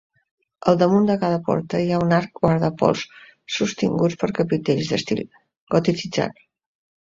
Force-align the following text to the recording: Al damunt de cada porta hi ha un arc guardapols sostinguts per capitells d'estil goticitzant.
Al 0.69 0.77
damunt 0.83 1.03
de 1.09 1.17
cada 1.23 1.37
porta 1.49 1.81
hi 1.83 1.91
ha 1.91 1.99
un 2.07 2.15
arc 2.21 2.41
guardapols 2.47 3.05
sostinguts 3.61 4.19
per 4.25 4.33
capitells 4.43 4.93
d'estil 4.95 5.25
goticitzant. 5.79 6.39